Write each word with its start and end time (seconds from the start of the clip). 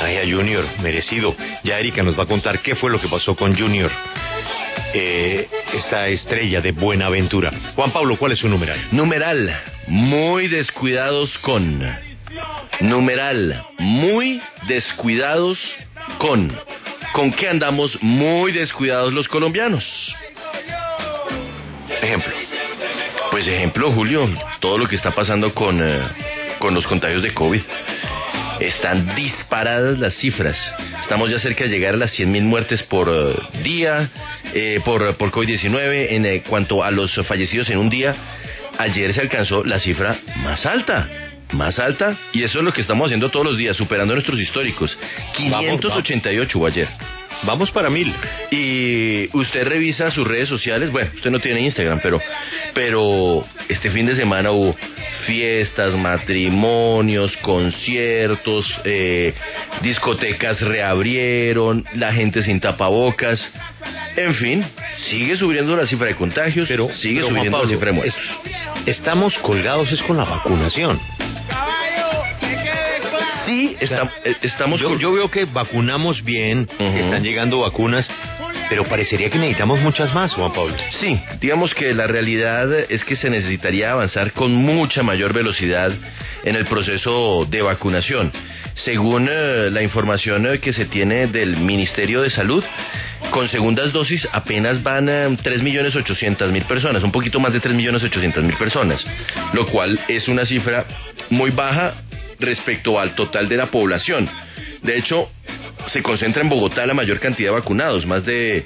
A 0.00 0.06
Junior, 0.26 0.64
merecido. 0.82 1.36
Ya 1.62 1.78
Erika 1.78 2.02
nos 2.02 2.18
va 2.18 2.22
a 2.22 2.26
contar 2.26 2.60
qué 2.62 2.74
fue 2.74 2.90
lo 2.90 2.98
que 2.98 3.08
pasó 3.08 3.36
con 3.36 3.54
Junior. 3.54 3.90
Eh, 4.94 5.46
esta 5.74 6.08
estrella 6.08 6.62
de 6.62 6.72
Buenaventura. 6.72 7.50
Juan 7.74 7.92
Pablo, 7.92 8.16
¿cuál 8.16 8.32
es 8.32 8.38
su 8.38 8.48
numeral? 8.48 8.78
Numeral, 8.92 9.54
muy 9.86 10.48
descuidados 10.48 11.36
con. 11.40 11.86
Numeral, 12.80 13.62
muy 13.78 14.40
descuidados 14.68 15.58
con. 16.18 16.50
¿Con 17.12 17.30
qué 17.32 17.48
andamos 17.48 17.98
muy 18.00 18.52
descuidados 18.52 19.12
los 19.12 19.28
colombianos? 19.28 19.84
Ejemplo. 22.00 22.32
Pues 23.30 23.46
ejemplo, 23.46 23.92
Julio, 23.92 24.28
todo 24.60 24.78
lo 24.78 24.88
que 24.88 24.96
está 24.96 25.10
pasando 25.10 25.54
con, 25.54 25.80
eh, 25.82 26.00
con 26.58 26.72
los 26.72 26.86
contagios 26.86 27.22
de 27.22 27.34
COVID. 27.34 27.60
Están 28.60 29.14
disparadas 29.16 29.98
las 29.98 30.14
cifras. 30.16 30.56
Estamos 31.02 31.30
ya 31.30 31.38
cerca 31.38 31.64
de 31.64 31.70
llegar 31.70 31.94
a 31.94 31.96
las 31.96 32.18
100.000 32.18 32.42
muertes 32.42 32.82
por 32.82 33.08
eh, 33.08 33.62
día 33.62 34.10
eh, 34.54 34.80
por, 34.84 35.16
por 35.16 35.30
COVID-19. 35.30 36.08
En 36.10 36.26
eh, 36.26 36.42
cuanto 36.46 36.84
a 36.84 36.90
los 36.90 37.14
fallecidos 37.26 37.70
en 37.70 37.78
un 37.78 37.88
día, 37.88 38.14
ayer 38.78 39.14
se 39.14 39.22
alcanzó 39.22 39.64
la 39.64 39.78
cifra 39.78 40.18
más 40.36 40.66
alta. 40.66 41.08
Más 41.52 41.78
alta. 41.78 42.16
Y 42.32 42.42
eso 42.42 42.58
es 42.58 42.64
lo 42.64 42.72
que 42.72 42.82
estamos 42.82 43.06
haciendo 43.06 43.30
todos 43.30 43.46
los 43.46 43.56
días, 43.56 43.76
superando 43.76 44.12
nuestros 44.14 44.38
históricos. 44.38 44.96
588 45.36 46.58
hubo 46.58 46.66
ayer. 46.66 46.88
Vamos 47.44 47.70
para 47.70 47.88
mil. 47.88 48.14
Y 48.50 49.34
usted 49.36 49.66
revisa 49.66 50.10
sus 50.10 50.26
redes 50.26 50.48
sociales, 50.48 50.90
bueno, 50.92 51.10
usted 51.14 51.30
no 51.30 51.40
tiene 51.40 51.60
Instagram, 51.62 52.00
pero, 52.02 52.20
pero 52.74 53.46
este 53.68 53.90
fin 53.90 54.06
de 54.06 54.14
semana 54.14 54.50
hubo 54.50 54.76
fiestas, 55.20 55.94
matrimonios, 55.96 57.36
conciertos, 57.38 58.66
eh, 58.84 59.34
discotecas 59.82 60.60
reabrieron, 60.60 61.84
la 61.94 62.12
gente 62.12 62.42
sin 62.42 62.60
tapabocas, 62.60 63.40
en 64.16 64.34
fin, 64.34 64.64
sigue 65.08 65.36
subiendo 65.36 65.76
la 65.76 65.86
cifra 65.86 66.08
de 66.08 66.16
contagios, 66.16 66.68
Pero 66.68 66.88
sigue 66.94 67.16
pero, 67.20 67.28
subiendo 67.28 67.50
Pablo, 67.52 67.66
la 67.66 67.72
cifra 67.74 67.86
de 67.86 67.92
muertes. 67.92 68.16
es- 68.84 68.88
estamos 68.98 69.36
colgados 69.38 69.90
es 69.92 70.02
con 70.02 70.16
la 70.16 70.24
vacunación. 70.24 71.00
Sí, 73.46 73.76
está- 73.80 74.10
eh, 74.24 74.36
estamos 74.42 74.80
Yo, 74.80 74.88
con- 74.90 74.98
yo 74.98 75.12
veo 75.12 75.30
que 75.30 75.44
vacunamos 75.44 76.22
bien, 76.22 76.68
están 76.78 77.22
llegando 77.24 77.60
vacunas, 77.60 78.08
pero 78.70 78.84
parecería 78.84 79.28
que 79.28 79.36
necesitamos 79.36 79.80
muchas 79.80 80.14
más, 80.14 80.32
Juan 80.32 80.52
Pablo. 80.52 80.76
Sí, 80.90 81.20
digamos 81.40 81.74
que 81.74 81.92
la 81.92 82.06
realidad 82.06 82.72
es 82.88 83.04
que 83.04 83.16
se 83.16 83.28
necesitaría 83.28 83.90
avanzar 83.90 84.32
con 84.32 84.54
mucha 84.54 85.02
mayor 85.02 85.32
velocidad 85.32 85.92
en 86.44 86.54
el 86.54 86.64
proceso 86.66 87.46
de 87.50 87.62
vacunación. 87.62 88.30
Según 88.74 89.28
eh, 89.28 89.70
la 89.72 89.82
información 89.82 90.46
eh, 90.46 90.60
que 90.60 90.72
se 90.72 90.84
tiene 90.84 91.26
del 91.26 91.56
Ministerio 91.56 92.22
de 92.22 92.30
Salud, 92.30 92.64
con 93.32 93.48
segundas 93.48 93.92
dosis 93.92 94.26
apenas 94.30 94.80
van 94.84 95.08
eh, 95.08 95.26
3.800.000 95.42 96.64
personas, 96.66 97.02
un 97.02 97.10
poquito 97.10 97.40
más 97.40 97.52
de 97.52 97.60
3.800.000 97.60 98.56
personas, 98.56 99.04
lo 99.52 99.66
cual 99.66 99.98
es 100.06 100.28
una 100.28 100.46
cifra 100.46 100.86
muy 101.28 101.50
baja 101.50 101.94
respecto 102.38 103.00
al 103.00 103.16
total 103.16 103.48
de 103.48 103.56
la 103.56 103.66
población. 103.66 104.28
De 104.82 104.96
hecho, 104.96 105.28
se 105.86 106.02
concentra 106.02 106.42
en 106.42 106.48
Bogotá 106.48 106.86
la 106.86 106.94
mayor 106.94 107.20
cantidad 107.20 107.50
de 107.50 107.56
vacunados, 107.56 108.06
más 108.06 108.24
de 108.24 108.64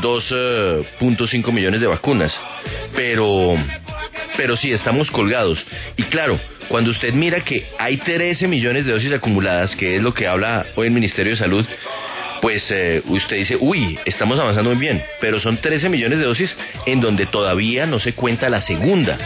2.5 0.00 1.52
millones 1.52 1.80
de 1.80 1.86
vacunas. 1.86 2.34
Pero, 2.94 3.54
pero 4.36 4.56
sí, 4.56 4.72
estamos 4.72 5.10
colgados. 5.10 5.64
Y 5.96 6.04
claro, 6.04 6.38
cuando 6.68 6.90
usted 6.90 7.12
mira 7.12 7.40
que 7.40 7.66
hay 7.78 7.98
13 7.98 8.48
millones 8.48 8.86
de 8.86 8.92
dosis 8.92 9.12
acumuladas, 9.12 9.76
que 9.76 9.96
es 9.96 10.02
lo 10.02 10.14
que 10.14 10.26
habla 10.26 10.66
hoy 10.76 10.86
el 10.86 10.92
Ministerio 10.92 11.32
de 11.32 11.38
Salud, 11.38 11.66
pues 12.40 12.70
eh, 12.70 13.02
usted 13.06 13.36
dice, 13.36 13.56
uy, 13.58 13.98
estamos 14.04 14.38
avanzando 14.38 14.70
muy 14.70 14.78
bien, 14.78 15.02
pero 15.20 15.40
son 15.40 15.58
13 15.58 15.88
millones 15.88 16.18
de 16.18 16.26
dosis 16.26 16.54
en 16.84 17.00
donde 17.00 17.26
todavía 17.26 17.86
no 17.86 17.98
se 17.98 18.12
cuenta 18.12 18.50
la 18.50 18.60
segunda. 18.60 19.18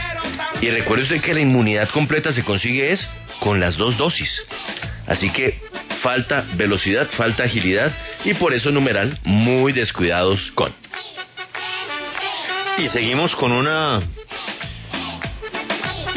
Y 0.60 0.70
recuerde 0.70 1.02
usted 1.02 1.20
que 1.20 1.34
la 1.34 1.40
inmunidad 1.40 1.88
completa 1.90 2.32
se 2.32 2.44
consigue 2.44 2.92
es 2.92 3.08
con 3.40 3.58
las 3.58 3.76
dos 3.76 3.96
dosis. 3.96 4.42
Así 5.06 5.30
que 5.30 5.58
falta 6.02 6.44
velocidad, 6.54 7.08
falta 7.16 7.44
agilidad 7.44 7.92
y 8.24 8.34
por 8.34 8.52
eso 8.54 8.70
numeral 8.70 9.18
muy 9.24 9.72
descuidados 9.72 10.50
con. 10.52 10.72
Y 12.78 12.88
seguimos 12.88 13.34
con 13.34 13.52
una 13.52 14.00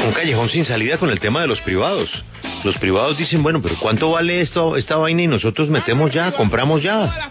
un 0.04 0.12
callejón 0.12 0.48
sin 0.48 0.64
salida 0.64 0.98
con 0.98 1.10
el 1.10 1.20
tema 1.20 1.40
de 1.42 1.46
los 1.46 1.60
privados. 1.60 2.24
Los 2.64 2.76
privados 2.78 3.18
dicen, 3.18 3.42
bueno, 3.42 3.60
pero 3.60 3.76
¿cuánto 3.80 4.10
vale 4.10 4.40
esto, 4.40 4.76
esta 4.76 4.96
vaina? 4.96 5.22
Y 5.22 5.26
nosotros 5.26 5.68
metemos 5.68 6.12
ya, 6.12 6.32
compramos 6.32 6.82
ya. 6.82 7.30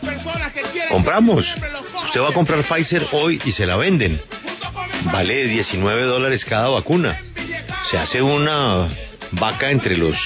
Compramos. 0.89 1.45
Usted 2.05 2.21
va 2.21 2.29
a 2.29 2.33
comprar 2.33 2.63
Pfizer 2.63 3.07
hoy 3.11 3.41
y 3.45 3.51
se 3.51 3.65
la 3.65 3.77
venden. 3.77 4.21
Vale 5.05 5.47
19 5.47 6.03
dólares 6.03 6.43
cada 6.43 6.69
vacuna. 6.69 7.19
Se 7.89 7.97
hace 7.97 8.21
una 8.21 8.89
vaca 9.31 9.71
entre 9.71 9.97
los 9.97 10.17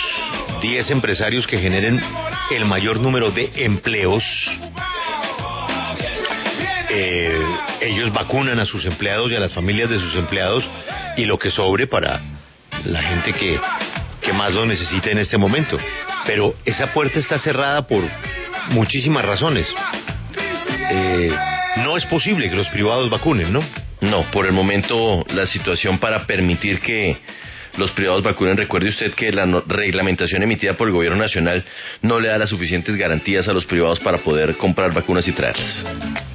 10 0.68 0.90
empresarios 0.90 1.46
que 1.46 1.60
generen 1.60 2.02
el 2.50 2.66
mayor 2.66 3.00
número 3.00 3.30
de 3.30 3.52
empleos. 3.56 4.24
Eh, 6.90 7.40
ellos 7.82 8.12
vacunan 8.12 8.60
a 8.60 8.66
sus 8.66 8.84
empleados 8.86 9.32
y 9.32 9.36
a 9.36 9.40
las 9.40 9.54
familias 9.54 9.92
de 9.92 10.00
sus 10.00 10.16
empleados 10.16 10.68
y 11.18 11.26
lo 11.26 11.38
que 11.38 11.52
sobre 11.52 11.86
para 11.86 12.20
la 12.84 13.02
gente 13.04 13.34
que, 13.34 13.60
que 14.22 14.34
más 14.34 14.54
lo 14.54 14.66
necesita 14.66 15.12
en 15.12 15.20
este 15.20 15.38
momento. 15.38 15.78
Pero 16.26 16.56
esa 16.66 16.92
puerta 16.94 17.20
está 17.20 17.38
cerrada 17.38 17.86
por 17.86 18.04
muchísimas 18.70 19.24
razones. 19.24 19.72
Eh, 20.90 21.32
no 21.78 21.96
es 21.96 22.08
posible 22.08 22.50
que 22.50 22.56
los 22.56 22.70
privados 22.70 23.08
vacunen, 23.12 23.54
¿no? 23.54 23.60
No, 24.02 24.24
por 24.32 24.48
el 24.48 24.52
momento 24.52 25.24
la 25.30 25.46
situación 25.46 26.00
para 26.00 26.26
permitir 26.26 26.80
que 26.80 27.18
los 27.78 27.92
privados 27.92 28.24
vacunen, 28.24 28.58
recuerde 28.58 28.90
usted 28.90 29.14
que 29.14 29.32
la 29.32 29.46
reglamentación 29.68 30.44
emitida 30.44 30.76
por 30.76 30.88
el 30.88 30.94
gobierno 30.94 31.18
nacional 31.18 31.64
no 32.02 32.20
le 32.20 32.30
da 32.30 32.38
las 32.38 32.50
suficientes 32.50 32.96
garantías 32.96 33.48
a 33.48 33.54
los 33.54 33.66
privados 33.66 34.00
para 34.00 34.18
poder 34.20 34.56
comprar 34.58 34.94
vacunas 34.94 35.28
y 35.28 35.32
traerlas. 35.32 35.86